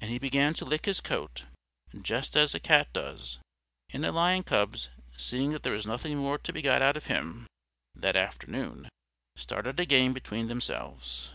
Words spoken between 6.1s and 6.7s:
more to be